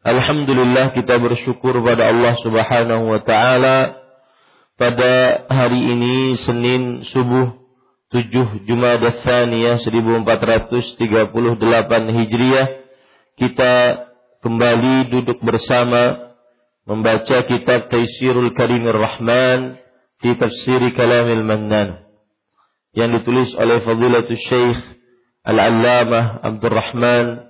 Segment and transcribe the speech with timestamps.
[0.00, 4.00] Alhamdulillah kita bersyukur pada Allah Subhanahu wa taala.
[4.80, 7.52] Pada hari ini Senin subuh
[8.08, 12.68] 7 Jumada Tsaniyah 1438 Hijriah
[13.36, 13.74] kita
[14.40, 16.32] kembali duduk bersama
[16.88, 19.84] membaca kitab Taisirul Karimir Rahman
[20.24, 22.08] di tafsir Kalamil Mannan
[22.96, 24.80] yang ditulis oleh Fadilatul Syekh
[25.44, 27.49] Al-Allamah Abdurrahman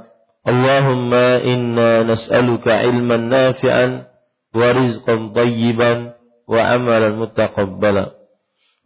[0.46, 1.10] اللهم
[1.42, 3.86] إنا نسألك علما نافعا
[4.54, 5.92] ورزقا طيبا
[6.48, 8.06] وعملا متقبلا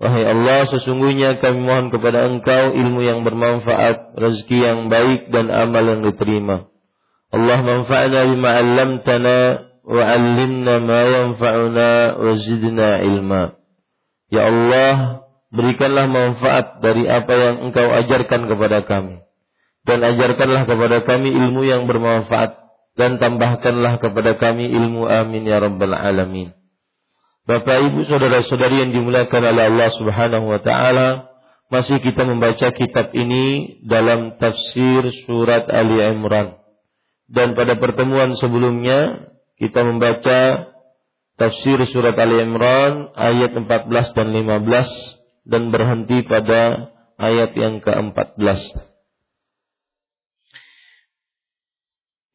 [0.01, 5.85] Wahai Allah, sesungguhnya kami mohon kepada Engkau ilmu yang bermanfaat, rezeki yang baik dan amal
[5.85, 6.73] yang diterima.
[7.29, 9.37] Allah manfa'na bima 'allamtana
[9.85, 13.61] wa 'allimna ma yanfa'una wa zidna ilma.
[14.33, 19.21] Ya Allah, berikanlah manfaat dari apa yang Engkau ajarkan kepada kami
[19.86, 22.66] dan ajarkanlah kepada kami ilmu yang bermanfaat
[22.98, 26.52] dan tambahkanlah kepada kami ilmu amin ya rabbal alamin.
[27.46, 31.30] Bapak Ibu saudara-saudari yang dimuliakan oleh Allah Subhanahu wa taala,
[31.70, 36.58] masih kita membaca kitab ini dalam tafsir surat Ali Imran.
[37.30, 39.30] Dan pada pertemuan sebelumnya
[39.62, 40.74] kita membaca
[41.38, 46.90] tafsir surat Ali Imran ayat 14 dan 15 dan berhenti pada
[47.22, 48.95] ayat yang ke-14.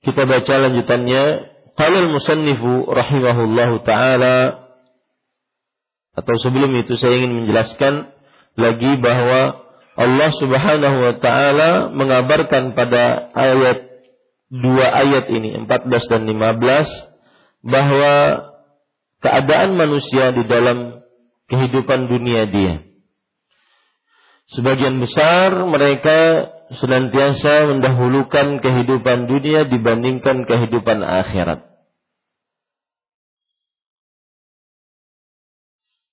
[0.00, 1.24] Kita baca lanjutannya.
[1.76, 4.68] Qala al-musannifu rahimahullahu taala
[6.10, 8.12] atau sebelum itu saya ingin menjelaskan
[8.58, 9.64] lagi bahwa
[9.96, 13.88] Allah Subhanahu wa taala mengabarkan pada ayat
[14.50, 18.14] dua ayat ini 14 dan 15 bahwa
[19.22, 21.00] keadaan manusia di dalam
[21.46, 22.74] kehidupan dunia dia.
[24.50, 31.66] Sebagian besar mereka senantiasa mendahulukan kehidupan dunia dibandingkan kehidupan akhirat.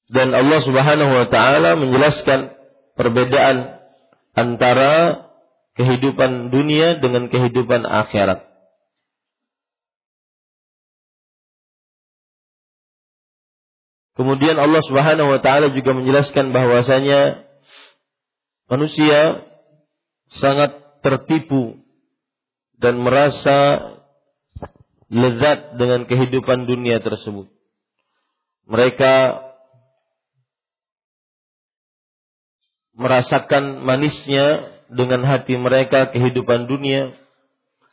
[0.08, 2.58] Dan Allah Subhanahu wa taala menjelaskan
[2.98, 3.78] perbedaan
[4.34, 5.28] antara
[5.78, 8.48] kehidupan dunia dengan kehidupan akhirat.
[14.18, 17.46] Kemudian Allah Subhanahu wa taala juga menjelaskan bahwasanya
[18.66, 19.47] manusia
[20.36, 21.80] sangat tertipu
[22.78, 23.80] dan merasa
[25.08, 27.48] lezat dengan kehidupan dunia tersebut.
[28.68, 29.40] Mereka
[32.98, 37.16] merasakan manisnya dengan hati mereka kehidupan dunia.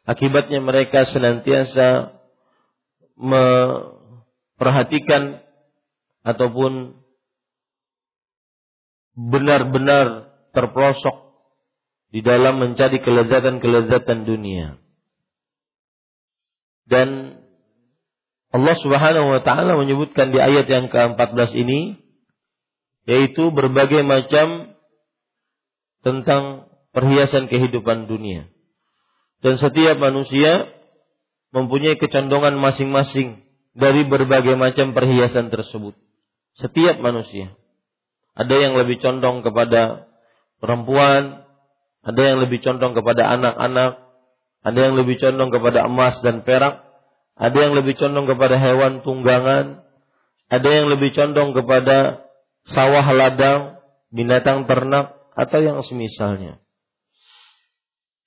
[0.04, 2.12] Akibatnya mereka senantiasa
[3.14, 5.38] memperhatikan
[6.26, 6.98] ataupun
[9.14, 11.23] benar-benar terprosok
[12.14, 14.78] di dalam mencari kelezatan-kelezatan dunia.
[16.86, 17.42] Dan
[18.54, 21.98] Allah Subhanahu wa taala menyebutkan di ayat yang ke-14 ini
[23.10, 24.78] yaitu berbagai macam
[26.06, 28.46] tentang perhiasan kehidupan dunia.
[29.42, 30.70] Dan setiap manusia
[31.50, 33.42] mempunyai kecondongan masing-masing
[33.74, 35.98] dari berbagai macam perhiasan tersebut.
[36.62, 37.58] Setiap manusia.
[38.38, 40.06] Ada yang lebih condong kepada
[40.62, 41.43] perempuan,
[42.04, 43.92] ada yang lebih condong kepada anak-anak,
[44.60, 46.84] ada yang lebih condong kepada emas dan perak,
[47.34, 49.82] ada yang lebih condong kepada hewan tunggangan,
[50.52, 52.28] ada yang lebih condong kepada
[52.68, 53.80] sawah ladang,
[54.12, 56.62] binatang ternak, atau yang semisalnya.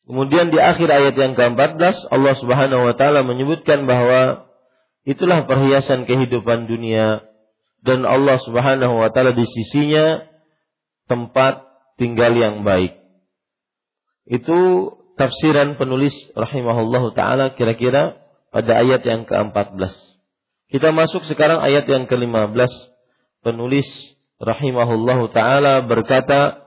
[0.07, 4.47] Kemudian di akhir ayat yang ke-14 Allah Subhanahu wa taala menyebutkan bahwa
[5.03, 7.27] itulah perhiasan kehidupan dunia
[7.83, 10.23] dan Allah Subhanahu wa taala di sisinya
[11.11, 11.63] tempat
[11.99, 13.06] tinggal yang baik.
[14.26, 18.18] Itu tafsiran penulis rahimahullahu taala kira-kira
[18.52, 19.92] pada ayat yang ke-14.
[20.72, 22.72] Kita masuk sekarang ayat yang ke-15.
[23.42, 23.88] Penulis
[24.40, 26.62] rahimahullahu taala berkata,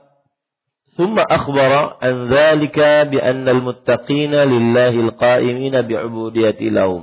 [0.96, 1.72] ثم أخبر
[2.02, 2.78] عن ذلك
[3.12, 7.02] بأن المتقين لله القائمين بعبودية لهم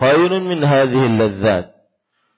[0.00, 1.66] خير من هذه اللذات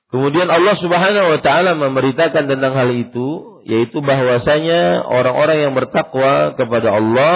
[0.08, 6.89] Kemudian Allah Subhanahu wa taala memberitakan tentang hal itu yaitu bahwasanya orang-orang yang bertakwa kepada
[6.99, 7.35] Allah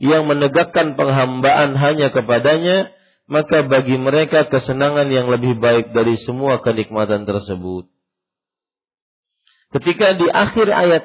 [0.00, 2.92] yang menegakkan penghambaan hanya kepadanya
[3.26, 7.90] maka bagi mereka kesenangan yang lebih baik dari semua kenikmatan tersebut.
[9.74, 11.04] Ketika di akhir ayat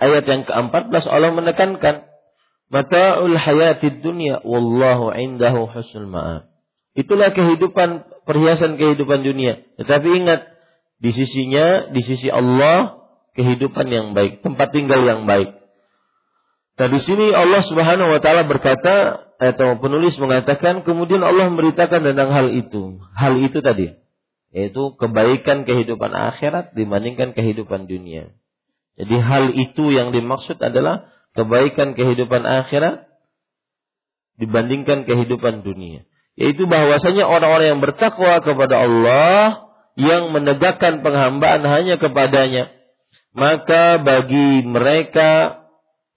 [0.00, 2.08] ayat yang ke-14 Allah menekankan
[2.72, 6.48] mata'ul hayatid dunya wallahu indahu husnul ma'ab.
[6.96, 9.62] Itulah kehidupan perhiasan kehidupan dunia.
[9.78, 10.48] Tetapi ingat
[11.02, 12.99] di sisinya di sisi Allah
[13.38, 15.56] kehidupan yang baik, tempat tinggal yang baik.
[16.80, 22.32] Nah di sini Allah Subhanahu wa taala berkata atau penulis mengatakan kemudian Allah memberitakan tentang
[22.32, 23.04] hal itu.
[23.12, 24.00] Hal itu tadi
[24.50, 28.34] yaitu kebaikan kehidupan akhirat dibandingkan kehidupan dunia.
[28.98, 31.06] Jadi hal itu yang dimaksud adalah
[31.38, 33.06] kebaikan kehidupan akhirat
[34.36, 36.02] dibandingkan kehidupan dunia.
[36.34, 42.72] Yaitu bahwasanya orang-orang yang bertakwa kepada Allah yang menegakkan penghambaan hanya kepadanya,
[43.34, 45.62] maka bagi mereka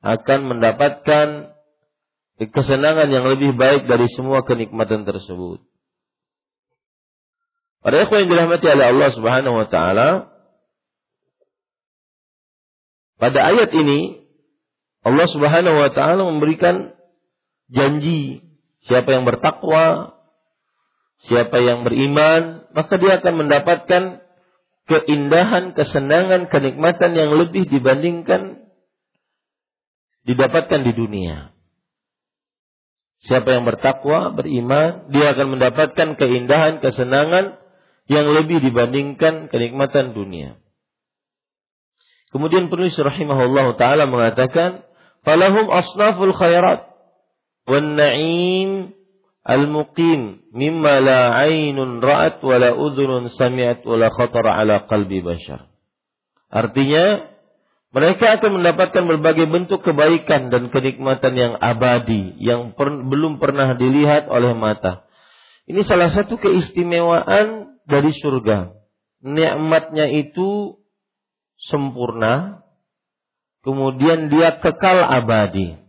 [0.04, 1.54] akan mendapatkan
[2.42, 5.62] kesenangan yang lebih baik dari semua kenikmatan tersebut.
[7.84, 10.10] Para ikhwan yang dirahmati oleh Allah Subhanahu wa taala,
[13.20, 14.24] pada ayat ini
[15.04, 16.96] Allah Subhanahu wa taala memberikan
[17.68, 18.44] janji
[18.88, 20.16] siapa yang bertakwa,
[21.28, 24.04] siapa yang beriman, maka dia akan mendapatkan
[24.88, 28.64] keindahan, kesenangan, kenikmatan yang lebih dibandingkan
[30.24, 31.52] didapatkan di dunia.
[33.24, 37.56] Siapa yang bertakwa, beriman, dia akan mendapatkan keindahan, kesenangan
[38.12, 40.60] yang lebih dibandingkan kenikmatan dunia.
[42.36, 44.84] Kemudian penulis rahimahullah taala mengatakan,
[45.24, 46.92] "Falahum asnaful khairat
[47.64, 48.92] wan na'im
[49.44, 54.10] al-muqim mimma la 'ainun ra'at wa la udhunun sami'at wa la
[54.88, 55.68] bashar."
[56.54, 57.34] Artinya,
[57.94, 64.26] mereka akan mendapatkan berbagai bentuk kebaikan dan kenikmatan yang abadi yang per, belum pernah dilihat
[64.34, 65.06] oleh mata.
[65.70, 68.74] Ini salah satu keistimewaan dari surga.
[69.24, 70.82] Nikmatnya itu
[71.70, 72.66] sempurna,
[73.62, 75.83] kemudian dia kekal abadi.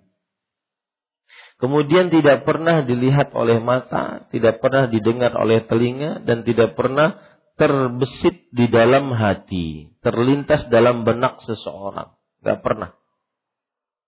[1.54, 7.14] Kemudian tidak pernah dilihat oleh mata, tidak pernah didengar oleh telinga, dan tidak pernah
[7.54, 12.10] terbesit di dalam hati, terlintas dalam benak seseorang.
[12.42, 12.98] Gak pernah.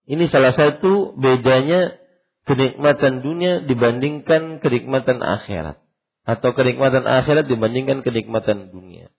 [0.06, 1.98] Ini salah satu bedanya
[2.46, 5.82] kenikmatan dunia dibandingkan kenikmatan akhirat.
[6.26, 9.14] Atau kenikmatan akhirat dibandingkan kenikmatan dunia.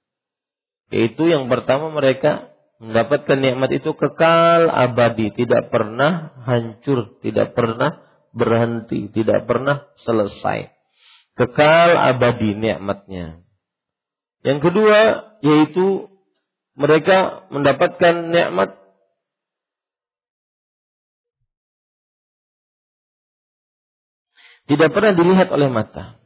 [0.92, 5.32] Yaitu yang pertama mereka mendapatkan nikmat itu kekal abadi.
[5.32, 7.20] Tidak pernah hancur.
[7.24, 8.07] Tidak pernah
[8.38, 9.10] berhenti.
[9.10, 10.70] Tidak pernah selesai.
[11.34, 13.42] Kekal abadi nikmatnya.
[14.46, 15.00] Yang kedua
[15.42, 16.10] yaitu
[16.78, 18.78] mereka mendapatkan nikmat
[24.70, 26.22] tidak pernah dilihat oleh mata,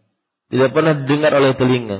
[0.51, 1.99] tidak pernah didengar oleh telinga,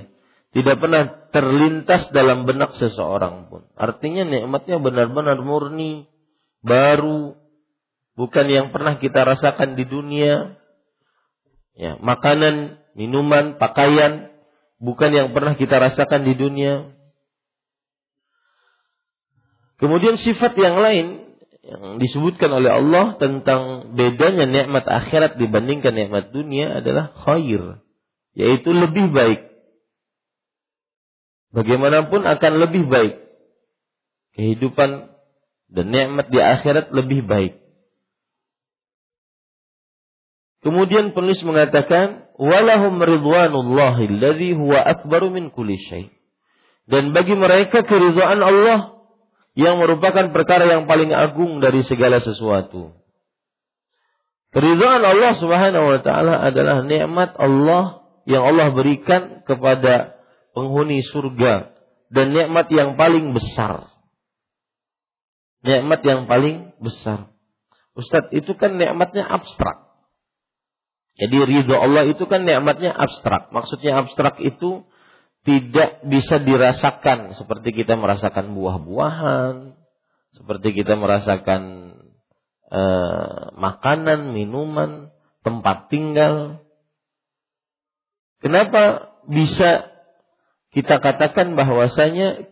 [0.51, 3.65] tidak pernah terlintas dalam benak seseorang pun.
[3.77, 6.10] Artinya nikmatnya benar-benar murni,
[6.60, 7.38] baru,
[8.21, 10.61] bukan yang pernah kita rasakan di dunia.
[11.73, 14.29] Ya, makanan, minuman, pakaian
[14.77, 16.93] bukan yang pernah kita rasakan di dunia.
[19.81, 21.25] Kemudian sifat yang lain
[21.65, 27.81] yang disebutkan oleh Allah tentang bedanya nikmat akhirat dibandingkan nikmat dunia adalah khair,
[28.37, 29.49] yaitu lebih baik.
[31.53, 33.17] Bagaimanapun akan lebih baik.
[34.37, 35.11] Kehidupan
[35.71, 37.61] dan nikmat di akhirat lebih baik.
[40.62, 46.13] Kemudian penulis mengatakan, "Walahum ridwanullahi alladhi huwa akbaru min kulli syai."
[46.86, 49.01] Dan bagi mereka keridhaan Allah
[49.58, 52.94] yang merupakan perkara yang paling agung dari segala sesuatu.
[54.51, 60.20] Keridhaan Allah Subhanahu wa taala adalah nikmat Allah yang Allah berikan kepada
[60.51, 61.72] penghuni surga
[62.12, 63.88] dan nikmat yang paling besar.
[65.63, 67.32] Nikmat yang paling besar.
[67.96, 69.90] Ustadz, itu kan nikmatnya abstrak.
[71.20, 73.51] Jadi ridho Allah itu kan nikmatnya abstrak.
[73.51, 74.88] Maksudnya abstrak itu
[75.41, 79.74] tidak bisa dirasakan seperti kita merasakan buah-buahan,
[80.38, 81.94] seperti kita merasakan
[82.70, 85.10] eh, makanan, minuman,
[85.41, 86.63] tempat tinggal.
[88.41, 89.89] Kenapa bisa
[90.74, 92.48] kita katakan bahwasanya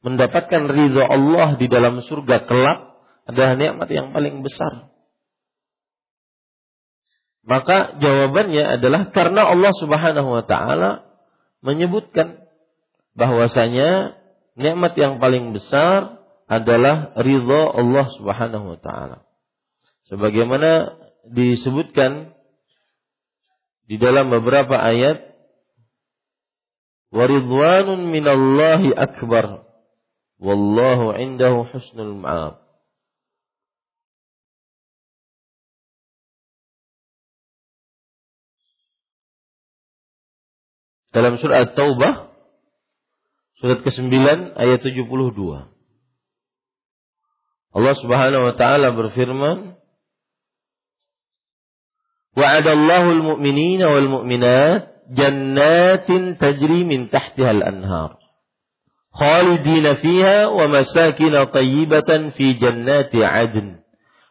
[0.00, 2.78] mendapatkan ridho Allah di dalam surga kelak
[3.28, 4.89] adalah nikmat yang paling besar?
[7.40, 11.08] Maka jawabannya adalah karena Allah Subhanahu wa taala
[11.64, 12.44] menyebutkan
[13.16, 14.16] bahwasanya
[14.56, 16.20] nikmat yang paling besar
[16.50, 19.24] adalah ridha Allah Subhanahu wa taala.
[20.12, 22.34] Sebagaimana disebutkan
[23.88, 25.30] di dalam beberapa ayat
[27.10, 29.66] waridwanun minallahi akbar
[30.38, 32.69] wallahu indahu husnul ma'ab
[41.10, 42.30] dalam surat Taubah
[43.60, 44.08] surat ke-9
[44.56, 45.10] ayat 72.
[47.70, 49.78] Allah Subhanahu wa taala berfirman
[52.30, 58.16] Wa'adallahu al-mu'minina wal mu'minat jannatin tajri min tahtiha al-anhar
[59.10, 63.82] khalidina fiha wa masakin tayyibatan fi jannati 'adn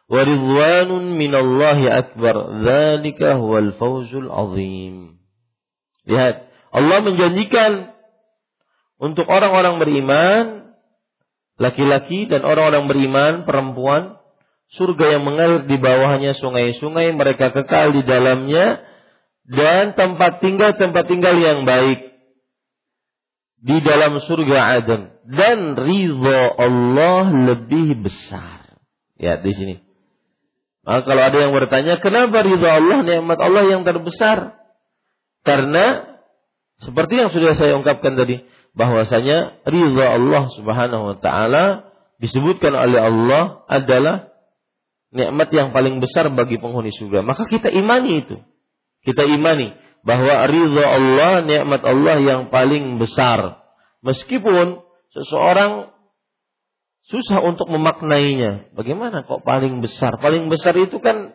[0.08, 5.20] wa ridwanun minallahi akbar dzalika huwal fawzul 'azim
[6.08, 7.94] Lihat Allah menjanjikan
[9.00, 10.44] untuk orang-orang beriman,
[11.58, 14.20] laki-laki dan orang-orang beriman, perempuan,
[14.70, 18.86] surga yang mengalir di bawahnya sungai-sungai, mereka kekal di dalamnya,
[19.50, 22.10] dan tempat tinggal tempat tinggal yang baik
[23.60, 28.78] di dalam surga Adam dan ridho Allah lebih besar.
[29.20, 29.74] Ya di sini.
[30.80, 34.56] Maka kalau ada yang bertanya, kenapa ridho Allah nikmat Allah yang terbesar?
[35.44, 36.08] Karena
[36.80, 38.40] seperti yang sudah saya ungkapkan tadi,
[38.72, 44.30] bahwasanya ridha Allah Subhanahu wa taala disebutkan oleh Allah adalah
[45.10, 47.20] nikmat yang paling besar bagi penghuni surga.
[47.26, 48.36] Maka kita imani itu.
[49.04, 49.74] Kita imani
[50.06, 53.60] bahwa ridha Allah nikmat Allah yang paling besar.
[54.00, 54.80] Meskipun
[55.12, 55.92] seseorang
[57.10, 58.72] susah untuk memaknainya.
[58.72, 60.16] Bagaimana kok paling besar?
[60.22, 61.34] Paling besar itu kan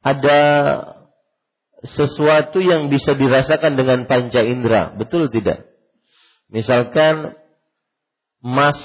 [0.00, 0.40] ada
[1.84, 5.68] sesuatu yang bisa dirasakan dengan panca indera, betul tidak?
[6.48, 7.36] Misalkan
[8.40, 8.78] emas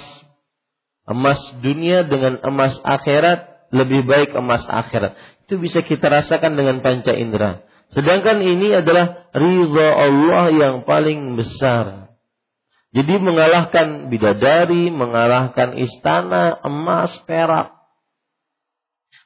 [1.07, 5.15] emas dunia dengan emas akhirat lebih baik emas akhirat.
[5.47, 7.63] Itu bisa kita rasakan dengan panca indera.
[7.91, 12.11] Sedangkan ini adalah ridha Allah yang paling besar.
[12.91, 17.71] Jadi mengalahkan bidadari, mengalahkan istana, emas, perak.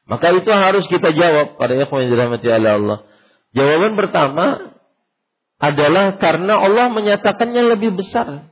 [0.06, 3.10] Maka itu harus kita jawab pada ikhwan yang dirahmati Allah.
[3.56, 4.76] Jawaban pertama
[5.64, 8.52] adalah karena Allah menyatakannya lebih besar.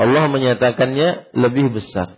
[0.00, 2.16] Allah menyatakannya lebih besar.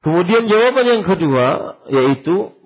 [0.00, 2.56] Kemudian jawaban yang kedua yaitu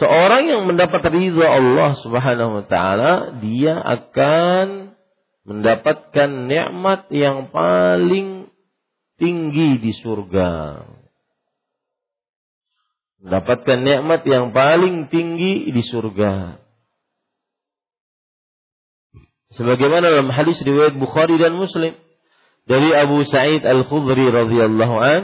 [0.00, 4.96] seorang yang mendapat ridha Allah Subhanahu wa taala dia akan
[5.44, 8.48] mendapatkan nikmat yang paling
[9.20, 10.80] tinggi di surga
[13.22, 16.58] mendapatkan nikmat yang paling tinggi di surga.
[19.54, 21.94] Sebagaimana dalam hadis riwayat Bukhari dan Muslim
[22.66, 25.22] dari Abu Sa'id Al-Khudri radhiyallahu an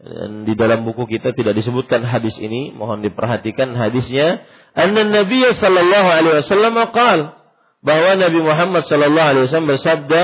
[0.00, 4.48] dan di dalam buku kita tidak disebutkan hadis ini, mohon diperhatikan hadisnya.
[4.72, 7.36] Anna Nabi sallallahu alaihi wasallam qaal
[7.84, 10.22] bahwa Nabi Muhammad sallallahu alaihi wasallam bersabda,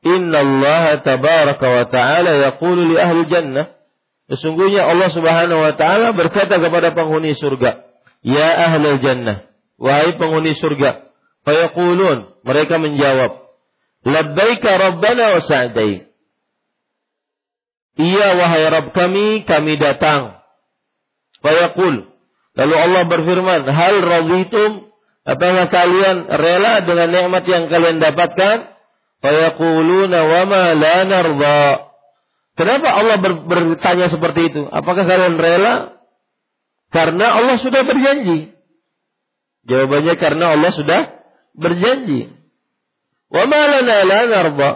[0.00, 3.77] "Inna Allah tabaraka wa ta'ala yaqulu li ahli jannah"
[4.28, 7.80] Sesungguhnya Allah Subhanahu wa taala berkata kepada penghuni surga,
[8.20, 9.48] "Ya ahlal jannah,
[9.80, 11.08] wahai penghuni surga."
[11.48, 13.40] Fayaqulun, mereka menjawab,
[14.04, 16.12] "Labbaika rabbana wa sa'daik."
[17.98, 20.38] Iya wahai Rabb kami, kami datang.
[21.42, 22.06] Fayaqul.
[22.54, 24.88] Lalu Allah berfirman, "Hal raditum?"
[25.28, 28.64] Apakah kalian rela dengan nikmat yang kalian dapatkan?
[29.20, 31.87] Fayaquluna wa ma la narda.
[32.58, 34.62] Kenapa Allah ber, bertanya seperti itu?
[34.66, 36.02] Apakah kalian rela?
[36.90, 38.50] Karena Allah sudah berjanji.
[39.70, 41.00] Jawabannya karena Allah sudah
[41.54, 42.34] berjanji.
[43.30, 44.70] Wa ma la.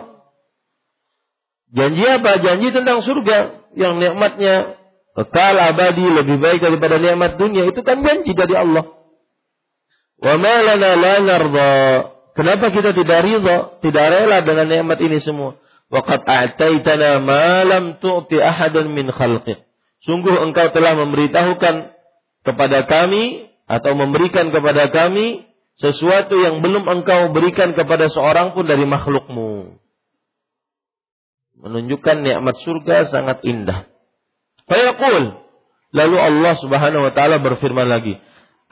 [1.74, 2.30] Janji apa?
[2.38, 4.78] Janji tentang surga yang nikmatnya
[5.18, 8.94] kekal abadi lebih baik daripada nikmat dunia itu kan janji dari Allah.
[10.22, 11.14] Wa ma lana la.
[12.38, 15.58] Kenapa kita tidak ridha, tidak rela dengan nikmat ini semua?
[15.92, 19.60] Waqad a'taitana ma lam tu'ti ahadan min khalqik.
[20.08, 21.92] Sungguh engkau telah memberitahukan
[22.48, 25.44] kepada kami atau memberikan kepada kami
[25.76, 29.76] sesuatu yang belum engkau berikan kepada seorang pun dari makhlukmu.
[31.60, 33.86] Menunjukkan nikmat surga sangat indah.
[34.66, 35.44] Fayaqul.
[35.92, 38.16] Lalu Allah Subhanahu wa taala berfirman lagi,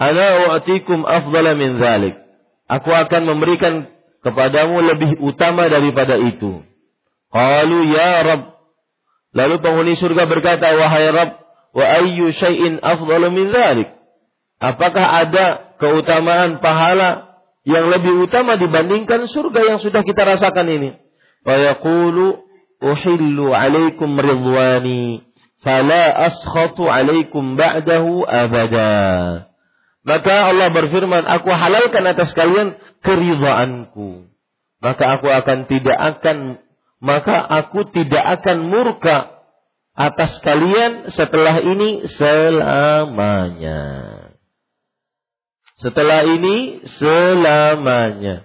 [0.00, 2.16] "Ana u'tikum afdala min dzalik."
[2.64, 3.92] Aku akan memberikan
[4.24, 6.64] kepadamu lebih utama daripada itu.
[7.30, 8.58] Qalu ya Rabb.
[9.30, 11.38] Lalu penghuni surga berkata, "Wahai Rabb,
[11.70, 13.94] wa ayyu syai'in afdalu min dzalik?"
[14.60, 15.46] Apakah ada
[15.80, 20.90] keutamaan pahala yang lebih utama dibandingkan surga yang sudah kita rasakan ini?
[21.46, 22.44] Wa yaqulu
[22.82, 25.24] uhillu alaikum ridwani
[25.64, 29.48] fala askhatu alaikum ba'dahu abada.
[30.00, 34.32] Maka Allah berfirman, aku halalkan atas kalian keridhaanku.
[34.80, 36.56] Maka aku akan tidak akan
[37.00, 39.40] maka aku tidak akan murka
[39.96, 43.80] atas kalian setelah ini selamanya.
[45.80, 48.44] Setelah ini selamanya.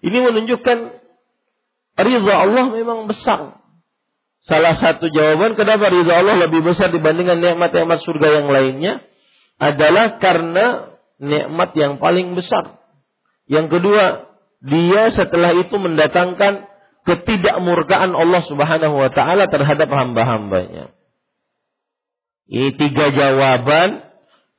[0.00, 0.78] Ini menunjukkan
[1.98, 3.58] ridha Allah memang besar.
[4.46, 9.02] Salah satu jawaban kenapa ridha Allah lebih besar dibandingkan nikmat-nikmat surga yang lainnya
[9.60, 12.80] adalah karena nikmat yang paling besar.
[13.50, 14.30] Yang kedua,
[14.62, 16.69] dia setelah itu mendatangkan
[17.08, 20.92] ketidakmurkaan Allah Subhanahu wa taala terhadap hamba-hambanya.
[22.50, 24.02] Ini tiga jawaban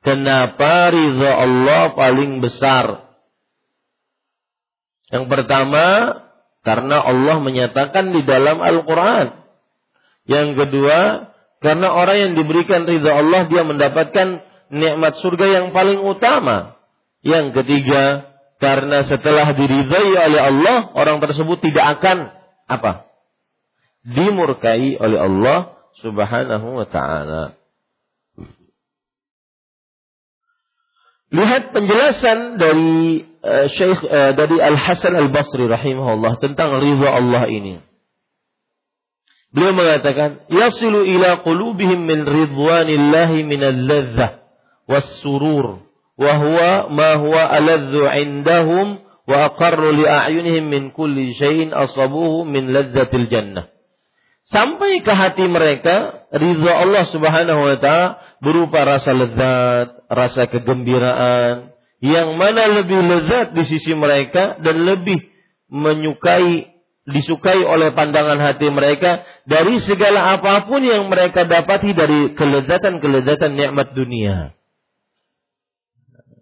[0.00, 3.12] kenapa ridha Allah paling besar.
[5.12, 5.84] Yang pertama,
[6.64, 9.42] karena Allah menyatakan di dalam Al-Quran
[10.24, 14.40] yang kedua, karena orang yang diberikan ridha Allah dia mendapatkan
[14.72, 16.78] nikmat surga yang paling utama.
[17.22, 18.31] Yang ketiga,
[18.62, 22.30] karena setelah diridhai oleh Allah, orang tersebut tidak akan
[22.70, 23.10] apa?
[24.06, 25.58] Dimurkai oleh Allah
[25.98, 27.58] Subhanahu wa taala.
[31.32, 37.50] Lihat penjelasan dari uh, Syekh uh, dari Al Hasan Al Basri rahimahullah tentang ridha Allah
[37.50, 37.82] ini.
[39.50, 44.38] Beliau mengatakan, "Yasilu ila qulubihim min ridwanillahi min al-ladzah
[44.86, 45.82] was-surur,
[46.22, 52.70] wa huwa ma huwa aladzu 'indahum wa aqarru li a'yunihim min kulli syai'in asabuhu min
[52.70, 53.66] ladzatil jannah."
[54.46, 61.70] Sampai ke hati mereka ridha Allah Subhanahu wa taala berupa rasa lezat, rasa kegembiraan
[62.02, 65.22] yang mana lebih lezat di sisi mereka dan lebih
[65.70, 66.72] menyukai
[67.06, 73.94] disukai oleh pandangan hati mereka dari segala apa pun yang mereka dapati dari kelezatan-kelezatan nikmat
[73.94, 74.54] dunia.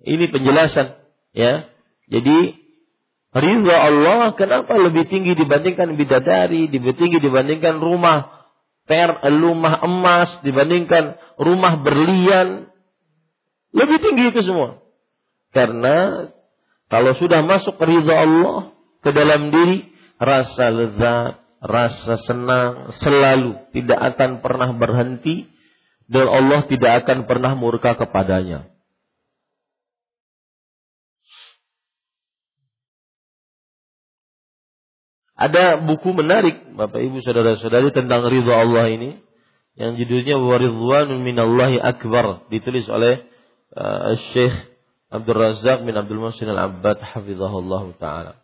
[0.01, 0.97] Ini penjelasan
[1.37, 1.69] ya.
[2.11, 2.57] Jadi
[3.37, 8.49] ridha Allah kenapa lebih tinggi dibandingkan bidadari, lebih tinggi dibandingkan rumah
[8.89, 12.67] per rumah emas, dibandingkan rumah berlian.
[13.71, 14.83] Lebih tinggi itu semua.
[15.55, 16.27] Karena
[16.91, 19.87] kalau sudah masuk ridha Allah ke dalam diri,
[20.19, 25.47] rasa lezat, rasa senang selalu tidak akan pernah berhenti
[26.11, 28.67] dan Allah tidak akan pernah murka kepadanya.
[35.41, 39.17] Ada buku menarik Bapak Ibu Saudara-saudari tentang ridha Allah ini
[39.73, 43.25] yang judulnya Waridwanun minallahi akbar ditulis oleh
[43.73, 44.53] uh, Syekh
[45.09, 48.37] Abdul Razak bin Abdul Muhsin Al-Abbad hafizahullah taala.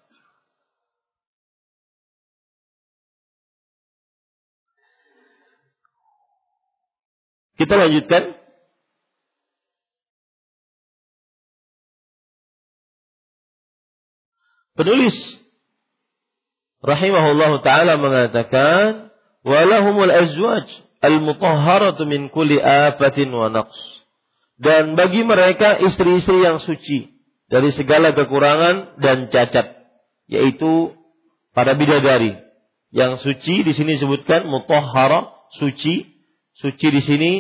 [7.60, 8.40] Kita lanjutkan.
[14.76, 15.16] Penulis
[16.84, 19.12] rahimahullah taala mengatakan
[19.46, 20.66] walahumul azwaj
[21.04, 23.76] al-mutahharatu min kulli afatin wa naqs.
[24.56, 27.12] Dan bagi mereka istri-istri yang suci
[27.52, 29.84] dari segala kekurangan dan cacat,
[30.26, 30.96] yaitu
[31.52, 32.40] para bidadari.
[32.88, 35.28] Yang suci di sini disebutkan mutahhara,
[35.60, 36.16] suci.
[36.56, 37.32] Suci di sini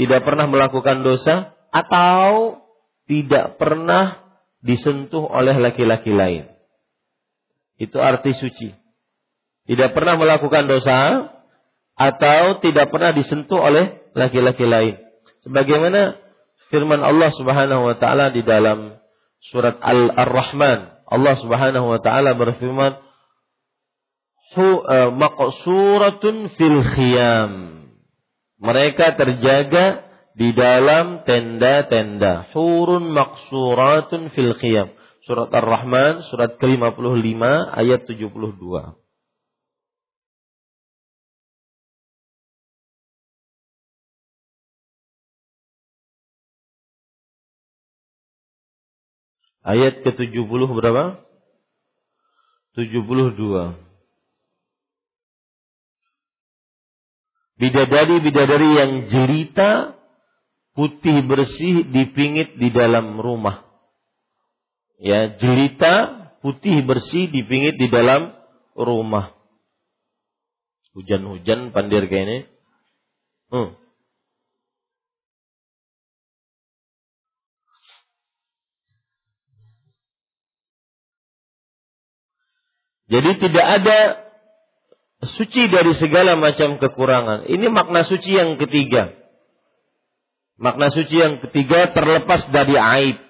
[0.00, 2.56] tidak pernah melakukan dosa atau
[3.04, 4.24] tidak pernah
[4.64, 6.55] disentuh oleh laki-laki lain.
[7.76, 8.72] Itu arti suci.
[9.66, 11.28] Tidak pernah melakukan dosa
[11.96, 14.94] atau tidak pernah disentuh oleh laki-laki lain.
[15.44, 16.16] Sebagaimana
[16.72, 18.96] firman Allah Subhanahu wa taala di dalam
[19.52, 21.06] surat Al-Rahman.
[21.06, 22.98] Allah Subhanahu wa taala berfirman,
[24.56, 27.52] eh, maqsuratun fil khiyam."
[28.56, 32.48] Mereka terjaga di dalam tenda-tenda.
[32.56, 34.95] Hurun maqsuratun fil khiyam.
[35.26, 37.42] Surat Ar-Rahman, surat ke-55
[37.74, 38.46] ayat 72.
[49.66, 51.18] Ayat ke-70 berapa?
[52.78, 53.74] 72.
[57.58, 59.98] Bidadari-bidadari yang jelita
[60.78, 63.65] putih bersih dipingit di dalam rumah.
[64.96, 65.94] Ya, jelita
[66.40, 68.32] putih bersih dipingit di dalam
[68.72, 69.36] rumah.
[70.96, 72.38] Hujan-hujan pandir kayak ini.
[73.52, 73.76] Hmm.
[83.06, 83.98] Jadi tidak ada
[85.36, 87.46] suci dari segala macam kekurangan.
[87.46, 89.14] Ini makna suci yang ketiga.
[90.58, 93.25] Makna suci yang ketiga terlepas dari aib.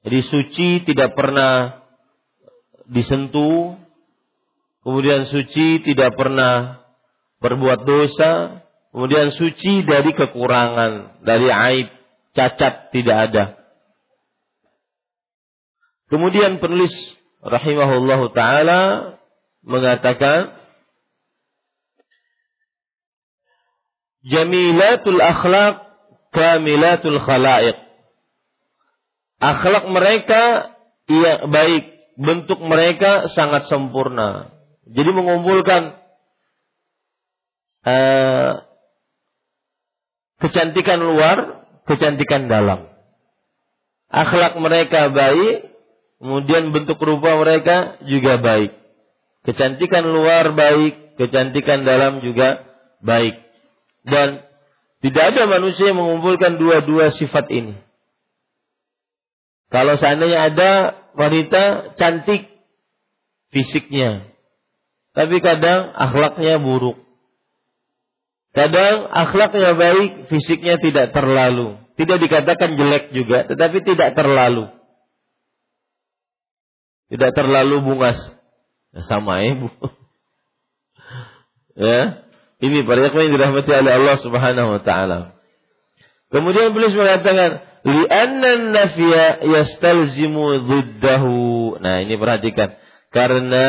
[0.00, 1.84] Jadi suci tidak pernah
[2.88, 3.76] disentuh,
[4.80, 6.80] kemudian suci tidak pernah
[7.44, 11.88] berbuat dosa, kemudian suci dari kekurangan, dari aib,
[12.32, 13.44] cacat tidak ada.
[16.10, 16.92] Kemudian penulis
[17.44, 19.14] rahimahullahu taala
[19.62, 20.58] mengatakan
[24.26, 25.86] jamilatul akhlak
[26.34, 27.89] kamilatul khalaiq.
[29.40, 30.76] Akhlak mereka
[31.08, 34.52] ia baik, bentuk mereka sangat sempurna.
[34.84, 35.96] Jadi mengumpulkan
[37.88, 38.52] uh,
[40.44, 42.92] kecantikan luar, kecantikan dalam.
[44.12, 45.72] Akhlak mereka baik,
[46.20, 48.76] kemudian bentuk rupa mereka juga baik.
[49.48, 52.60] Kecantikan luar baik, kecantikan dalam juga
[53.00, 53.40] baik.
[54.04, 54.44] Dan
[55.00, 57.89] tidak ada manusia yang mengumpulkan dua-dua sifat ini.
[59.70, 60.70] Kalau seandainya ada
[61.14, 62.50] wanita cantik
[63.54, 64.26] fisiknya,
[65.14, 66.98] tapi kadang akhlaknya buruk.
[68.50, 71.78] Kadang akhlaknya baik, fisiknya tidak terlalu.
[71.94, 74.66] Tidak dikatakan jelek juga, tetapi tidak terlalu.
[77.10, 78.18] Tidak terlalu bungas.
[78.90, 79.70] Ya, sama ya, Bu.
[81.78, 82.26] ya.
[82.60, 85.38] Ini para yang dirahmati oleh Allah Subhanahu wa taala.
[86.28, 92.76] Kemudian beliau mengatakan, "Li'anna nafya yastalzimu dhiddahu." Nah, ini perhatikan.
[93.10, 93.68] Karena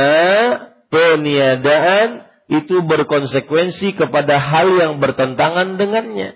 [0.91, 6.35] peniadaan itu berkonsekuensi kepada hal yang bertentangan dengannya.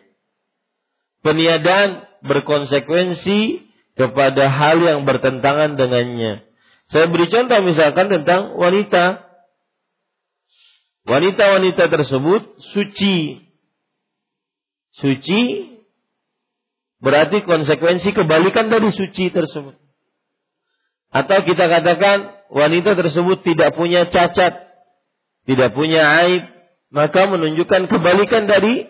[1.21, 3.67] Peniadaan berkonsekuensi
[3.99, 6.43] kepada hal yang bertentangan dengannya.
[6.87, 9.25] Saya beri contoh misalkan tentang wanita
[11.05, 12.41] wanita-wanita tersebut
[12.73, 13.43] suci.
[14.95, 15.74] Suci
[17.03, 19.75] Berarti konsekuensi kebalikan dari suci tersebut.
[21.11, 24.67] Atau kita katakan wanita tersebut tidak punya cacat,
[25.47, 26.43] tidak punya aib,
[26.91, 28.87] maka menunjukkan kebalikan dari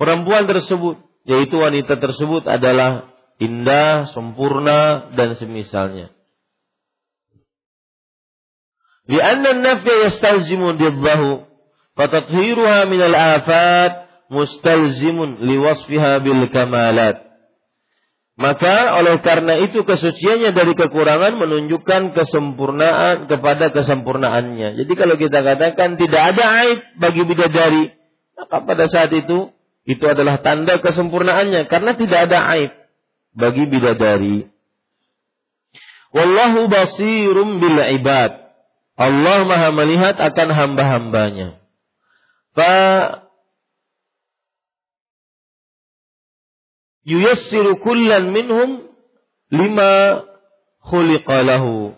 [0.00, 6.12] perempuan tersebut, yaitu wanita tersebut adalah indah, sempurna dan semisalnya.
[9.06, 11.46] Lianna an-nafya yastalzimu dibahu
[11.94, 17.26] fatathhiruha min al-afat mustalzimun liwasfiha bil kamalat.
[18.36, 24.76] Maka oleh karena itu kesuciannya dari kekurangan menunjukkan kesempurnaan kepada kesempurnaannya.
[24.76, 27.96] Jadi kalau kita katakan tidak ada aib bagi bidadari,
[28.36, 29.56] maka pada saat itu
[29.88, 32.72] itu adalah tanda kesempurnaannya karena tidak ada aib
[33.32, 34.52] bagi bidadari.
[36.12, 38.36] Wallahu basirum bil ibad.
[39.00, 41.60] Allah Maha melihat akan hamba-hambanya.
[42.52, 42.72] Fa
[47.06, 48.82] yuyassiru kullan minhum
[49.54, 50.26] lima
[50.82, 51.94] khuliqa lahu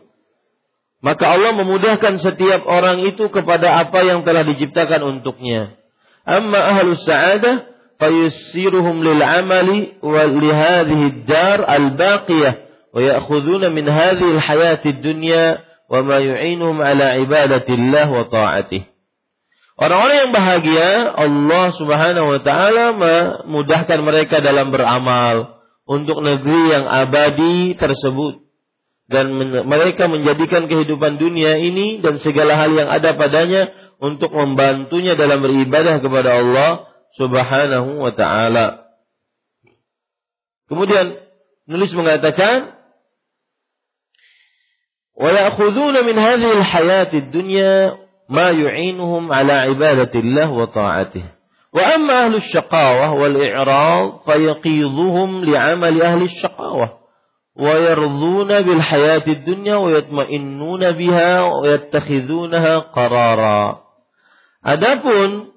[0.99, 5.79] Maka Allah memudahkan setiap orang itu kepada apa yang telah diciptakan untuknya.
[6.27, 7.71] Amma ahlus sa'adah
[8.03, 12.55] fayusiruhum lil amali wa li hadhihi dar al baqiyah
[12.91, 18.91] wa ya'khuduna min hadhihi al hayati dunya wa ma yu'inuhum ala ibadatillah wa ta'atih.
[19.79, 27.79] Orang-orang yang bahagia, Allah Subhanahu wa taala memudahkan mereka dalam beramal untuk negeri yang abadi
[27.79, 28.43] tersebut
[29.07, 29.31] dan
[29.65, 33.71] mereka menjadikan kehidupan dunia ini dan segala hal yang ada padanya
[34.03, 36.71] untuk membantunya dalam beribadah kepada Allah
[37.15, 38.83] Subhanahu wa taala.
[40.67, 41.23] Kemudian
[41.71, 42.75] nulis mengatakan
[45.15, 51.26] ya'khuduna min hadhihi al-hayati ad-dunya ma yu'inuhum ala ibadatillah wa ta'atih.
[51.74, 57.04] Wa amma ahlu syaqawah wal i'rad fayaqidhuhum li'amali ahli syaqawah
[57.54, 63.84] ويرضون بالحياة الدنيا ويطمئنون بها ويتخذونها قرارا
[64.64, 65.52] Adapun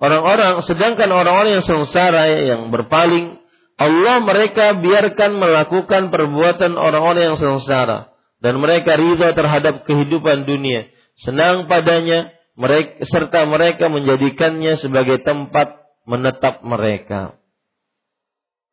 [0.00, 3.36] orang-orang sedangkan orang-orang yang sengsara yang berpaling
[3.76, 10.88] Allah mereka biarkan melakukan perbuatan orang-orang yang sengsara dan mereka ridha terhadap kehidupan dunia
[11.19, 17.39] senang padanya mereka serta mereka menjadikannya sebagai tempat menetap mereka.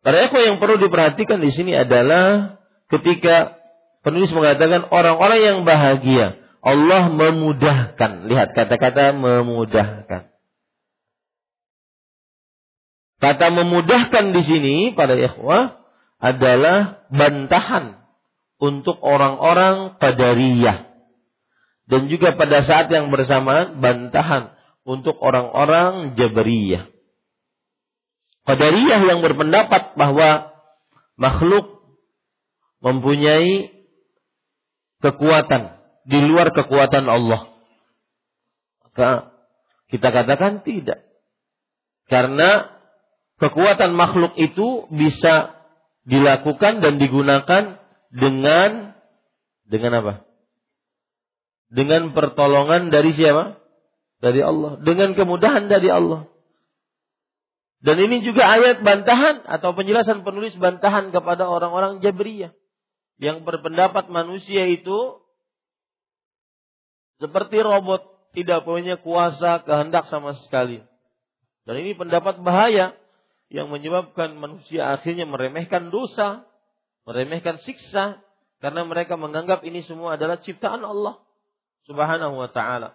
[0.03, 2.57] Para yang perlu diperhatikan di sini adalah
[2.89, 3.59] ketika
[4.07, 8.31] penulis mengatakan orang-orang yang bahagia, Allah memudahkan.
[8.31, 10.33] Lihat kata-kata memudahkan.
[13.19, 15.83] Kata memudahkan di sini pada ikhwah
[16.23, 17.99] adalah bantahan
[18.63, 20.88] untuk orang-orang qadariyah.
[21.89, 24.53] Dan juga pada saat yang bersamaan bantahan
[24.85, 26.93] untuk orang-orang jabariyah.
[28.45, 30.53] Qadariyah yang berpendapat bahwa
[31.17, 31.81] makhluk
[32.85, 33.73] mempunyai
[35.01, 37.57] kekuatan di luar kekuatan Allah.
[38.85, 39.33] Maka
[39.89, 41.09] kita katakan tidak.
[42.09, 42.69] Karena
[43.41, 45.57] kekuatan makhluk itu bisa
[46.09, 48.97] dilakukan dan digunakan dengan
[49.69, 50.28] dengan apa?
[51.69, 53.61] Dengan pertolongan dari siapa?
[54.25, 54.81] Dari Allah.
[54.81, 56.25] Dengan kemudahan dari Allah.
[57.79, 62.51] Dan ini juga ayat bantahan atau penjelasan penulis bantahan kepada orang-orang Jabriyah
[63.23, 65.23] yang berpendapat manusia itu
[67.23, 68.03] seperti robot,
[68.35, 70.83] tidak punya kuasa kehendak sama sekali.
[71.67, 72.99] Dan ini pendapat bahaya
[73.51, 76.47] yang menyebabkan manusia akhirnya meremehkan dosa,
[77.07, 78.19] meremehkan siksa
[78.59, 81.23] karena mereka menganggap ini semua adalah ciptaan Allah
[81.89, 82.95] Subhanahu wa taala.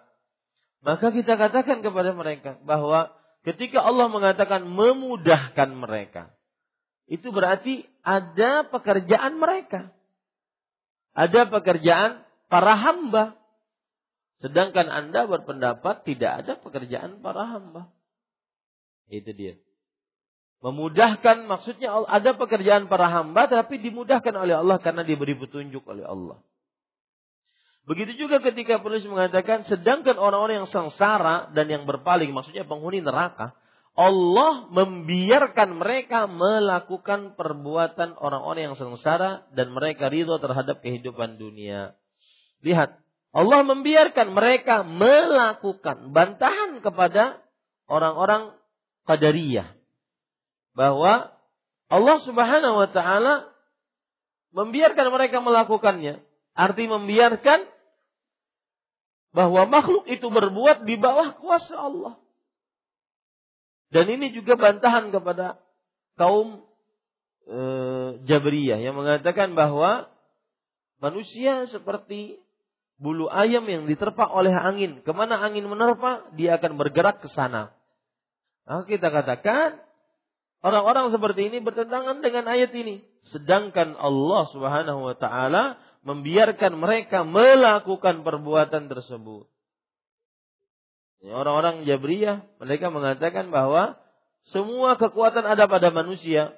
[0.80, 3.10] Maka kita katakan kepada mereka bahwa
[3.42, 6.30] ketika Allah mengatakan memudahkan mereka,
[7.10, 9.92] itu berarti ada pekerjaan mereka
[11.14, 13.38] ada pekerjaan para hamba.
[14.42, 17.88] Sedangkan Anda berpendapat tidak ada pekerjaan para hamba.
[19.08, 19.56] Itu dia.
[20.60, 26.42] Memudahkan maksudnya ada pekerjaan para hamba tapi dimudahkan oleh Allah karena diberi petunjuk oleh Allah.
[27.84, 33.52] Begitu juga ketika penulis mengatakan sedangkan orang-orang yang sengsara dan yang berpaling maksudnya penghuni neraka
[33.94, 41.94] Allah membiarkan mereka melakukan perbuatan orang-orang yang sengsara dan mereka ridho terhadap kehidupan dunia.
[42.66, 42.98] Lihat,
[43.30, 47.38] Allah membiarkan mereka melakukan bantahan kepada
[47.86, 48.58] orang-orang
[49.06, 49.78] qadariyah
[50.74, 51.30] bahwa
[51.86, 53.46] Allah Subhanahu wa taala
[54.50, 56.18] membiarkan mereka melakukannya.
[56.54, 57.66] Arti membiarkan
[59.34, 62.14] bahwa makhluk itu berbuat di bawah kuasa Allah.
[63.90, 65.58] Dan ini juga bantahan kepada
[66.14, 66.62] kaum
[67.46, 67.60] e,
[68.26, 70.06] Jabriyah yang mengatakan bahwa
[71.02, 72.38] manusia seperti
[72.98, 75.02] bulu ayam yang diterpa oleh angin.
[75.02, 77.74] Ke mana angin menerpa, dia akan bergerak ke sana.
[78.64, 79.82] Nah, kita katakan
[80.62, 83.02] orang-orang seperti ini bertentangan dengan ayat ini.
[83.34, 89.48] Sedangkan Allah Subhanahu wa taala membiarkan mereka melakukan perbuatan tersebut.
[91.24, 93.96] Orang-orang Jabriyah mereka mengatakan bahwa
[94.52, 96.52] semua kekuatan ada pada manusia.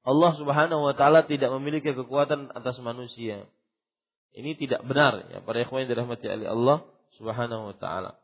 [0.00, 3.44] Allah Subhanahu wa taala tidak memiliki kekuatan atas manusia.
[4.32, 6.78] Ini tidak benar ya para ikhwan yang dirahmati oleh Allah
[7.20, 8.16] Subhanahu wa taala.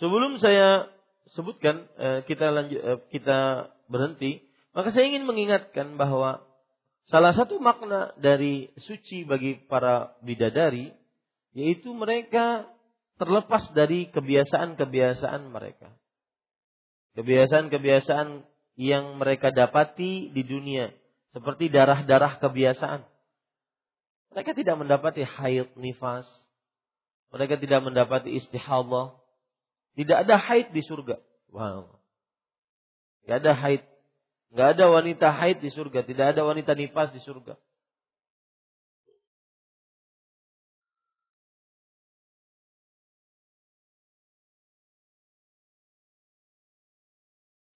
[0.00, 0.88] Sebelum saya
[1.38, 4.42] sebutkan eh, kita lanjut eh, kita berhenti,
[4.74, 6.42] maka saya ingin mengingatkan bahwa
[7.08, 10.92] Salah satu makna dari suci bagi para bidadari
[11.56, 12.68] yaitu mereka
[13.16, 15.88] terlepas dari kebiasaan-kebiasaan mereka.
[17.16, 18.44] Kebiasaan-kebiasaan
[18.76, 20.92] yang mereka dapati di dunia
[21.32, 23.00] seperti darah-darah kebiasaan.
[24.36, 26.28] Mereka tidak mendapati haid nifas.
[27.32, 29.16] Mereka tidak mendapati istihadah.
[29.96, 31.16] Tidak ada haid di surga.
[31.48, 32.00] Wow.
[33.24, 33.82] Tidak ada haid.
[34.52, 36.04] Tidak ada wanita haid di surga.
[36.04, 37.56] Tidak ada wanita nifas di surga.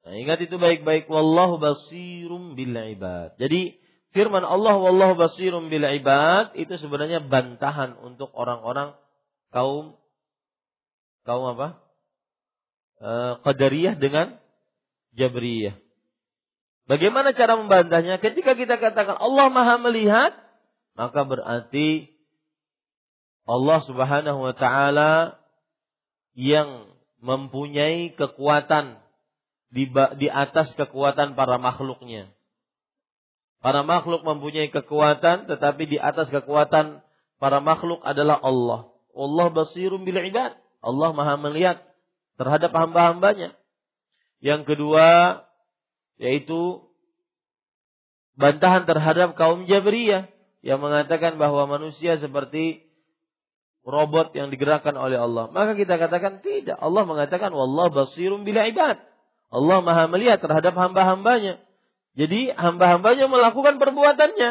[0.03, 1.09] Nah, ingat itu baik-baik.
[1.09, 3.39] Wallahu basirum bil ibad.
[3.39, 3.79] Jadi
[4.13, 8.93] firman Allah wallahu basirum bil ibad itu sebenarnya bantahan untuk orang-orang
[9.55, 9.97] kaum
[11.25, 11.81] kaum apa?
[13.03, 13.11] E,
[13.43, 14.39] qadariyah dengan
[15.19, 15.75] Jabriyah.
[16.87, 18.23] Bagaimana cara membantahnya?
[18.23, 20.33] Ketika kita katakan Allah Maha melihat,
[20.95, 22.15] maka berarti
[23.43, 25.43] Allah Subhanahu wa taala
[26.39, 26.87] yang
[27.19, 29.03] mempunyai kekuatan
[29.75, 32.31] di, di atas kekuatan para makhluknya.
[33.63, 36.99] Para makhluk mempunyai kekuatan, tetapi di atas kekuatan
[37.39, 38.91] para makhluk adalah Allah.
[39.15, 40.59] Allah basirun bil ibad.
[40.83, 41.79] Allah maha melihat
[42.43, 43.55] terhadap hamba-hambanya.
[44.43, 45.39] Yang kedua,
[46.19, 46.83] yaitu
[48.35, 50.27] bantahan terhadap kaum Jabriyah
[50.67, 52.83] yang mengatakan bahwa manusia seperti
[53.87, 55.47] robot yang digerakkan oleh Allah.
[55.55, 56.79] Maka kita katakan tidak.
[56.83, 58.99] Allah mengatakan wallah basirun bil ibad.
[59.53, 61.63] Allah maha melihat terhadap hamba-hambanya.
[62.19, 64.51] Jadi hamba-hambanya melakukan perbuatannya.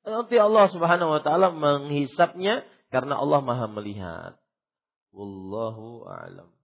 [0.00, 4.32] Nanti Allah subhanahu wa ta'ala menghisapnya karena Allah maha melihat.
[5.12, 6.59] Wallahu a'lam.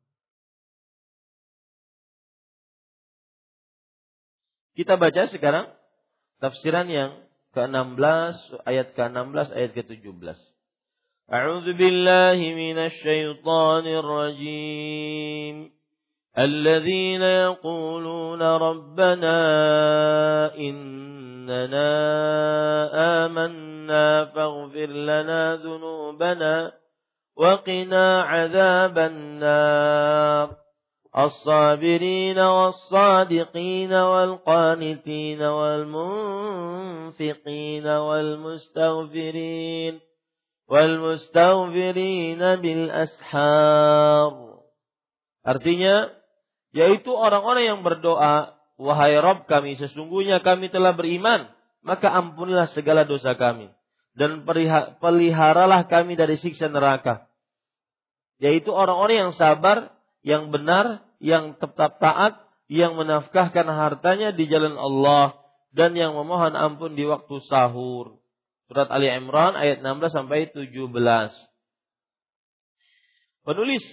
[4.76, 5.72] Kita baca sekarang
[6.36, 7.16] tafsiran yang
[7.56, 10.36] ke-16 ayat ke-16 ayat ke-17.
[11.32, 15.72] A'udzu billahi minasy syaithanir rajim.
[16.36, 19.38] الذين يقولون ربنا
[20.54, 21.92] إننا
[23.24, 26.72] آمنا فاغفر لنا ذنوبنا
[27.36, 30.65] وقنا عذاب النار
[31.15, 37.17] الصابرين والصادقين والقانتين والمنفقين
[37.87, 39.93] والمستغفرين
[40.71, 44.33] والمستغفرين بالأسحار
[45.41, 46.13] Artinya
[46.69, 51.49] yaitu orang-orang yang berdoa, wahai Rob kami, sesungguhnya kami telah beriman,
[51.81, 53.73] maka ampunilah segala dosa kami
[54.13, 54.45] dan
[54.99, 57.25] peliharalah kami dari siksa neraka.
[58.41, 59.93] Yaitu orang-orang yang sabar,
[60.26, 65.38] yang benar, yang tetap taat, yang menafkahkan hartanya di jalan Allah
[65.70, 68.18] dan yang memohon ampun di waktu sahur.
[68.66, 70.90] Surat Ali Imran ayat 16 sampai 17.
[73.46, 73.84] Penulis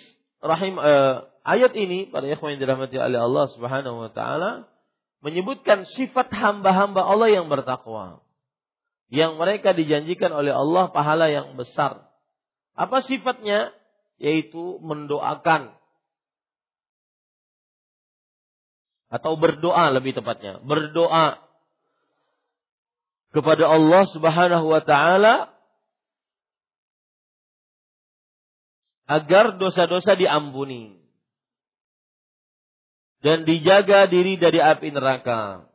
[0.41, 4.65] rahim eh, ayat ini para ikhwan yang dirahmati oleh Allah Subhanahu wa taala
[5.21, 8.25] menyebutkan sifat hamba-hamba Allah yang bertakwa.
[9.13, 12.09] Yang mereka dijanjikan oleh Allah pahala yang besar.
[12.73, 13.69] Apa sifatnya?
[14.17, 15.77] Yaitu mendoakan
[19.13, 21.37] atau berdoa lebih tepatnya, berdoa
[23.29, 25.53] kepada Allah Subhanahu wa taala
[29.05, 30.97] agar dosa-dosa diampuni
[33.21, 35.69] dan dijaga diri dari api neraka.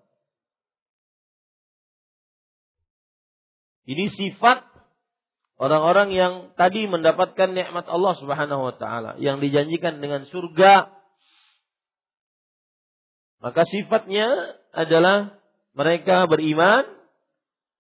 [3.89, 4.67] Ini sifat
[5.57, 10.98] orang-orang yang tadi mendapatkan nikmat Allah Subhanahu wa taala yang dijanjikan dengan surga.
[13.39, 14.27] Maka sifatnya
[14.75, 15.39] adalah
[15.75, 16.85] mereka beriman,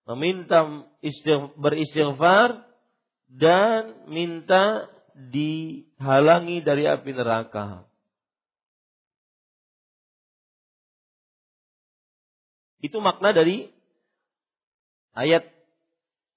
[0.07, 0.87] meminta
[1.59, 2.63] beristighfar
[3.27, 4.87] dan minta
[5.19, 7.89] dihalangi dari api neraka.
[12.79, 13.75] Itu makna dari
[15.19, 15.51] ayat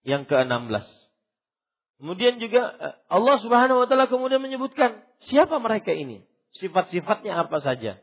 [0.01, 0.85] yang ke-16.
[2.01, 6.25] Kemudian juga eh, Allah Subhanahu wa taala kemudian menyebutkan siapa mereka ini?
[6.57, 8.01] Sifat-sifatnya apa saja?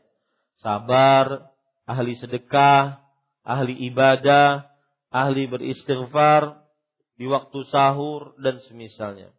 [0.59, 1.51] Sabar,
[1.87, 2.99] ahli sedekah,
[3.47, 4.67] ahli ibadah,
[5.07, 6.59] ahli beristighfar
[7.15, 9.31] di waktu sahur dan semisalnya.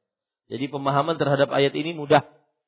[0.50, 2.24] Jadi pemahaman terhadap ayat ini mudah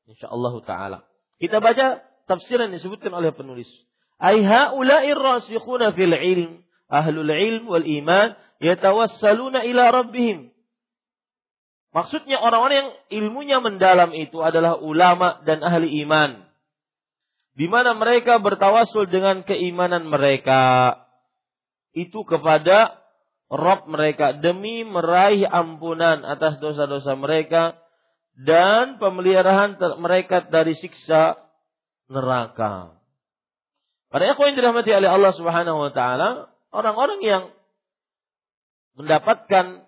[0.07, 0.99] insyaallah taala.
[1.41, 3.67] Kita baca tafsiran yang disebutkan oleh penulis.
[4.23, 10.55] Ai haula'ir rasikhuna fil ilm, ahlul ilm wal iman yatawassaluna ila rabbihim.
[11.93, 12.91] Maksudnya orang-orang yang
[13.21, 16.52] ilmunya mendalam itu adalah ulama dan ahli iman.
[17.53, 20.97] Di mana mereka bertawasul dengan keimanan mereka
[21.93, 23.03] itu kepada
[23.53, 27.77] Rob mereka demi meraih ampunan atas dosa-dosa mereka
[28.33, 31.37] dan pemeliharaan mereka dari siksa
[32.09, 32.97] neraka.
[34.09, 37.43] Para ikhwan yang dirahmati oleh Allah Subhanahu wa taala, orang-orang yang
[38.97, 39.85] mendapatkan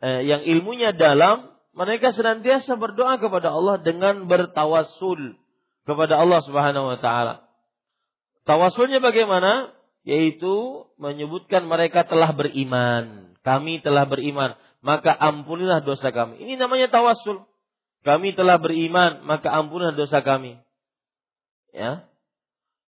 [0.00, 5.36] eh, yang ilmunya dalam, mereka senantiasa berdoa kepada Allah dengan bertawassul
[5.82, 7.46] kepada Allah Subhanahu wa taala.
[8.42, 9.70] Tawasulnya bagaimana?
[10.02, 13.34] Yaitu menyebutkan mereka telah beriman.
[13.46, 16.42] Kami telah beriman, maka ampunilah dosa kami.
[16.42, 17.46] Ini namanya tawasul.
[18.02, 20.58] Kami telah beriman, maka ampunilah dosa kami.
[21.70, 22.06] Ya.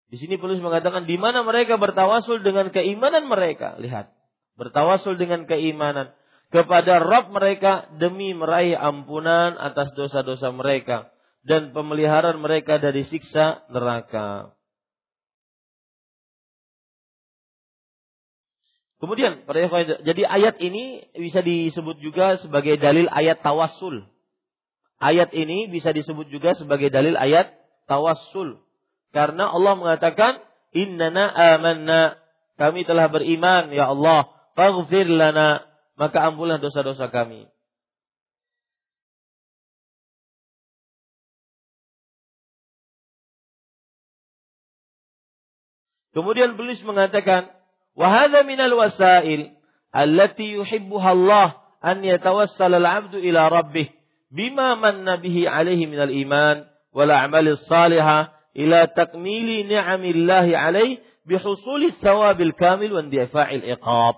[0.09, 3.77] Di sini penulis mengatakan di mana mereka bertawasul dengan keimanan mereka.
[3.81, 4.13] Lihat,
[4.57, 6.13] bertawasul dengan keimanan
[6.49, 11.13] kepada Rob mereka demi meraih ampunan atas dosa-dosa mereka
[11.49, 14.53] dan pemeliharaan mereka dari siksa neraka.
[19.01, 19.41] Kemudian,
[20.05, 24.05] jadi ayat ini bisa disebut juga sebagai dalil ayat tawassul.
[25.01, 27.49] Ayat ini bisa disebut juga sebagai dalil ayat
[27.89, 28.61] tawassul.
[29.09, 30.45] Karena Allah mengatakan,
[30.75, 32.21] Innana amanna.
[32.59, 34.29] Kami telah beriman, ya Allah.
[34.53, 35.65] Faghfir lana.
[35.95, 37.49] Maka ampunlah dosa-dosa kami.
[46.15, 47.53] Kemudian penulis mengatakan,
[47.93, 49.53] "Wa minal wasail
[49.93, 51.47] allati yuhibbuha Allah
[51.81, 53.89] an yatawassal al-'abdu ila rabbih
[54.29, 62.53] bima manna bihi alaihi minal iman wal a'malis salihah ila takmili ni'amillahi alaih bihusuli thawabil
[62.57, 64.15] kamil wa indifa'il iqab.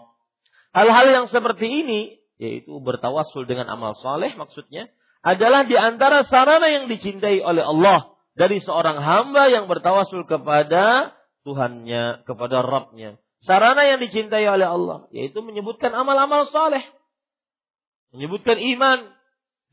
[0.72, 2.02] Hal-hal yang seperti ini
[2.42, 4.90] yaitu bertawassul dengan amal saleh maksudnya
[5.22, 12.24] adalah di antara sarana yang dicintai oleh Allah dari seorang hamba yang bertawassul kepada Tuhannya,
[12.26, 13.18] kepada Rabbnya.
[13.42, 16.86] Sarana yang dicintai oleh Allah yaitu menyebutkan amal-amal saleh.
[18.14, 19.10] Menyebutkan iman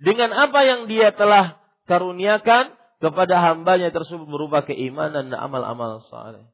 [0.00, 6.48] dengan apa yang dia telah karuniakan kepada hambanya tersebut berupa keimanan dan amal-amal saleh.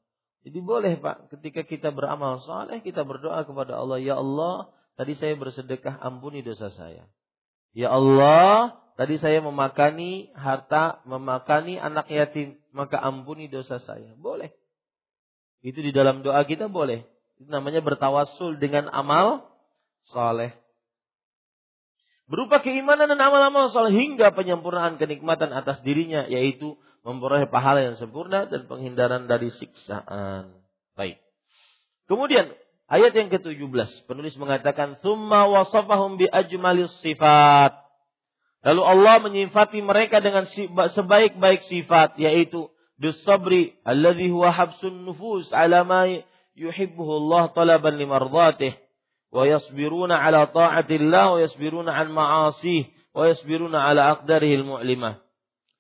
[0.45, 5.33] Jadi boleh Pak, ketika kita beramal saleh, kita berdoa kepada Allah, Ya Allah, tadi saya
[5.41, 7.09] bersedekah, ampuni dosa saya.
[7.73, 14.13] Ya Allah, tadi saya memakani harta, memakani anak yatim, maka ampuni dosa saya.
[14.21, 14.53] Boleh.
[15.65, 17.09] Itu di dalam doa kita boleh.
[17.41, 19.49] Itu namanya bertawasul dengan amal
[20.13, 20.53] saleh
[22.25, 28.49] berupa keimanan dan amal-amal soleh hingga penyempurnaan kenikmatan atas dirinya yaitu memperoleh pahala yang sempurna
[28.49, 30.57] dan penghindaran dari siksaan.
[30.97, 31.21] Baik.
[32.09, 32.49] Kemudian
[32.89, 37.77] ayat yang ke-17 penulis mengatakan summa wasafahum bi ajmalis sifat.
[38.65, 40.49] Lalu Allah menyifati mereka dengan
[40.97, 46.07] sebaik-baik sifat yaitu bisabri alladhi huwa habsun nufus ala ma
[46.55, 48.79] yuhibbuhu Allah talaban limardatihi
[49.35, 54.23] wa yasbiruna ala ta'atillah wa yasbiruna an ma'asih wa yasbiruna ala.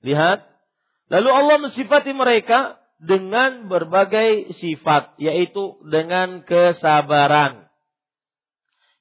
[0.02, 0.40] Lihat.
[1.04, 7.68] Lalu Allah mensifati mereka dengan berbagai sifat yaitu dengan kesabaran.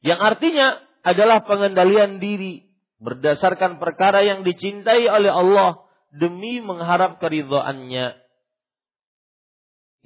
[0.03, 0.67] Yang artinya
[1.01, 2.67] adalah pengendalian diri
[2.99, 5.82] berdasarkan perkara yang dicintai oleh Allah
[6.13, 8.13] demi mengharap keridhaannya.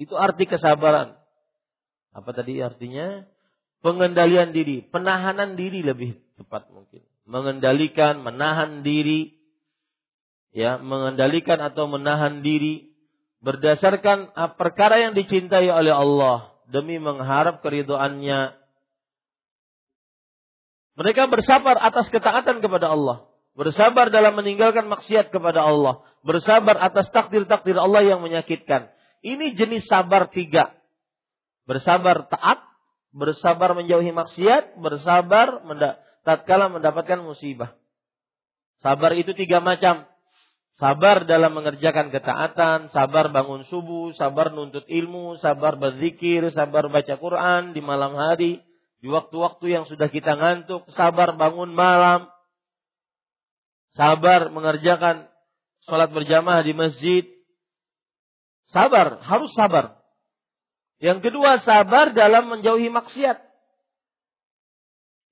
[0.00, 1.14] Itu arti kesabaran.
[2.16, 3.28] Apa tadi artinya?
[3.82, 7.02] pengendalian diri, penahanan diri lebih tepat mungkin.
[7.28, 9.36] Mengendalikan, menahan diri,
[10.56, 12.88] ya, mengendalikan atau menahan diri
[13.44, 18.56] berdasarkan perkara yang dicintai oleh Allah demi mengharap keridoannya.
[20.98, 23.27] Mereka bersabar atas ketaatan kepada Allah,
[23.58, 28.86] bersabar dalam meninggalkan maksiat kepada Allah, bersabar atas takdir-takdir Allah yang menyakitkan.
[29.26, 30.78] Ini jenis sabar tiga.
[31.66, 32.62] Bersabar taat,
[33.10, 37.74] bersabar menjauhi maksiat, bersabar menda tatkala mendapatkan musibah.
[38.78, 40.06] Sabar itu tiga macam.
[40.78, 47.74] Sabar dalam mengerjakan ketaatan, sabar bangun subuh, sabar nuntut ilmu, sabar berzikir, sabar baca Quran
[47.74, 48.62] di malam hari,
[49.02, 52.30] di waktu-waktu yang sudah kita ngantuk, sabar bangun malam,
[53.98, 55.26] sabar mengerjakan
[55.90, 57.24] sholat berjamaah di masjid.
[58.70, 59.98] Sabar, harus sabar.
[61.02, 63.42] Yang kedua, sabar dalam menjauhi maksiat.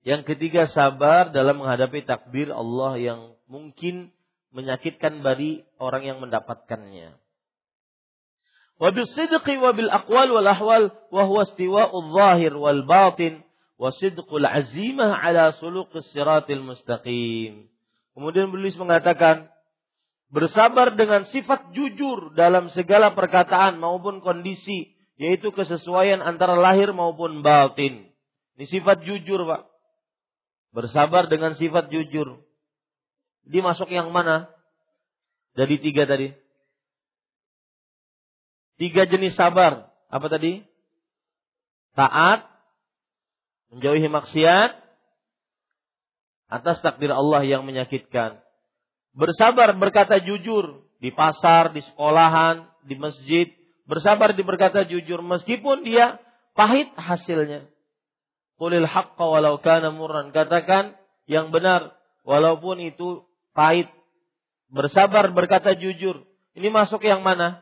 [0.03, 4.11] Yang ketiga, sabar dalam menghadapi takdir Allah yang mungkin
[4.51, 7.15] menyakitkan bagi orang yang mendapatkannya.
[8.77, 13.41] Wabil sidqi wabil aqwal wal ahwal wa huwa istiwa'ul zahir wal batin
[13.75, 17.67] wa sidqul azimah ala suluqis siratil mustaqim.
[18.17, 19.45] Kemudian beliau mengatakan
[20.33, 28.09] bersabar dengan sifat jujur dalam segala perkataan maupun kondisi yaitu kesesuaian antara lahir maupun batin.
[28.57, 29.69] Ini sifat jujur, Pak.
[30.73, 32.41] Bersabar dengan sifat jujur.
[33.45, 34.49] Dimasuk yang mana?
[35.53, 36.33] Dari tiga tadi.
[38.81, 39.93] Tiga jenis sabar.
[40.09, 40.65] apa tadi?
[41.93, 42.49] Taat,
[43.69, 44.86] menjauhi maksiat
[46.47, 48.39] atas takdir Allah yang menyakitkan.
[49.15, 53.47] Bersabar berkata jujur di pasar, di sekolahan, di masjid,
[53.85, 56.19] bersabar di berkata jujur meskipun dia
[56.55, 57.67] pahit hasilnya.
[58.57, 60.33] Qulil haqqa walau kana murran.
[60.33, 60.97] Katakan
[61.29, 61.93] yang benar
[62.25, 63.87] walaupun itu pahit.
[64.67, 66.25] Bersabar berkata jujur.
[66.57, 67.61] Ini masuk yang mana?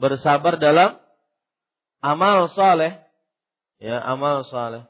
[0.00, 0.96] Bersabar dalam
[2.00, 2.96] amal soleh.
[3.78, 4.88] Ya, amal soleh.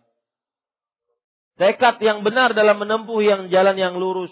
[1.59, 4.31] Tekad yang benar dalam menempuh yang jalan yang lurus.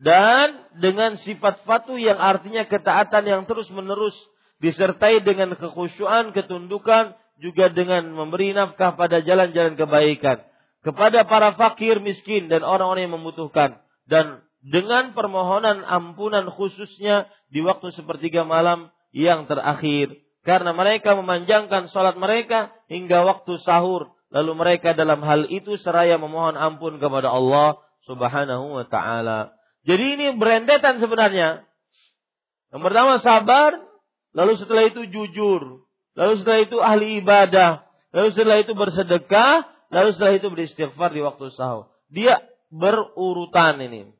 [0.00, 4.12] Dan dengan sifat fatu yang artinya ketaatan yang terus menerus.
[4.60, 10.44] Disertai dengan kekhusyuan, ketundukan, juga dengan memberi nafkah pada jalan-jalan kebaikan.
[10.84, 13.80] Kepada para fakir, miskin, dan orang-orang yang membutuhkan.
[14.04, 20.20] Dan dengan permohonan ampunan khususnya di waktu sepertiga malam yang terakhir.
[20.44, 24.12] Karena mereka memanjangkan sholat mereka hingga waktu sahur.
[24.30, 29.54] Lalu mereka dalam hal itu seraya memohon ampun kepada Allah subhanahu wa ta'ala.
[29.82, 31.66] Jadi ini berendetan sebenarnya.
[32.70, 33.74] Yang pertama sabar,
[34.30, 35.82] lalu setelah itu jujur.
[36.14, 37.82] Lalu setelah itu ahli ibadah.
[38.14, 39.66] Lalu setelah itu bersedekah.
[39.90, 41.90] Lalu setelah itu beristighfar di waktu sahur.
[42.06, 42.38] Dia
[42.70, 44.14] berurutan ini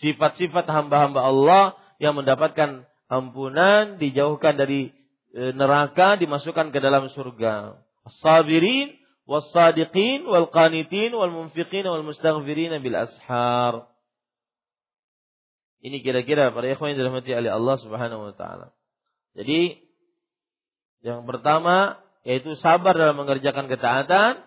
[0.00, 1.64] sifat-sifat hamba-hamba Allah
[2.00, 4.88] yang mendapatkan ampunan, dijauhkan dari
[5.36, 7.76] e, neraka, dimasukkan ke dalam surga.
[8.08, 8.96] As-sabirin
[9.32, 13.88] was-sadiqin wal-munfiqin wal-mustaghfirin bil ashar.
[15.80, 18.76] Ini kira-kira para ikhwan yang dirahmati oleh Allah Subhanahu wa taala.
[19.32, 19.80] Jadi
[21.00, 24.46] yang pertama yaitu sabar dalam mengerjakan ketaatan,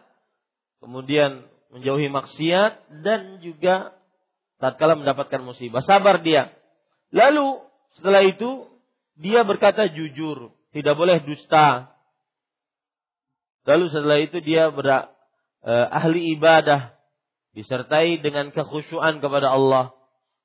[0.80, 1.44] kemudian
[1.76, 3.92] menjauhi maksiat dan juga
[4.64, 5.84] tatkala mendapatkan musibah.
[5.84, 6.56] Sabar dia.
[7.12, 7.60] Lalu
[8.00, 8.72] setelah itu
[9.20, 11.95] dia berkata jujur, tidak boleh dusta.
[13.66, 16.94] Lalu setelah itu dia ber, eh, ahli ibadah
[17.58, 19.96] disertai dengan kekhusyuan kepada Allah.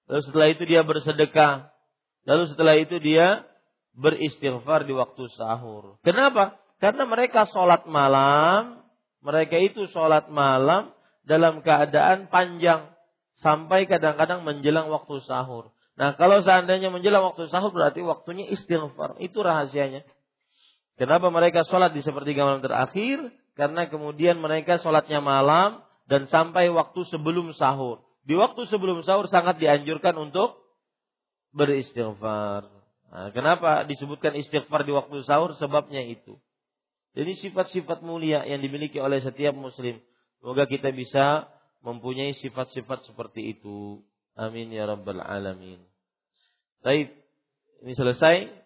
[0.08, 1.68] Lalu setelah itu dia bersedekah.
[2.24, 3.44] Lalu setelah itu dia
[3.94, 6.00] beristighfar di waktu sahur.
[6.00, 6.56] Kenapa?
[6.80, 8.80] Karena mereka sholat malam,
[9.20, 10.96] mereka itu sholat malam
[11.28, 12.88] dalam keadaan panjang
[13.44, 15.72] sampai kadang-kadang menjelang waktu sahur.
[16.00, 19.20] Nah, kalau seandainya menjelang waktu sahur berarti waktunya istighfar.
[19.20, 20.08] Itu rahasianya.
[21.00, 23.32] Kenapa mereka sholat di sepertiga malam terakhir?
[23.56, 28.04] Karena kemudian mereka sholatnya malam dan sampai waktu sebelum sahur.
[28.28, 30.60] Di waktu sebelum sahur sangat dianjurkan untuk
[31.56, 32.68] beristighfar.
[33.10, 35.56] Nah, kenapa disebutkan istighfar di waktu sahur?
[35.56, 36.36] Sebabnya itu.
[37.16, 40.04] Jadi sifat-sifat mulia yang dimiliki oleh setiap muslim.
[40.44, 41.48] Semoga kita bisa
[41.80, 44.04] mempunyai sifat-sifat seperti itu.
[44.36, 45.80] Amin ya rabbal alamin.
[46.84, 47.08] Baik,
[47.88, 48.59] ini selesai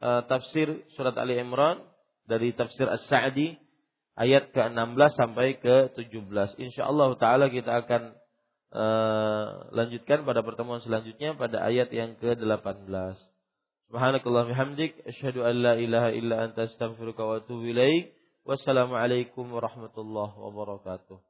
[0.00, 1.84] uh, tafsir surat Ali Imran
[2.28, 3.56] dari tafsir As-Sa'di
[4.16, 6.60] ayat ke-16 sampai ke-17.
[6.60, 8.02] Insyaallah taala kita akan
[8.74, 13.16] uh, lanjutkan pada pertemuan selanjutnya pada ayat yang ke-18.
[13.90, 18.14] Subhanakallah bihamdik asyhadu an la ilaha illa anta astaghfiruka wa atubu ilaik.
[18.46, 21.29] Wassalamualaikum warahmatullahi wabarakatuh.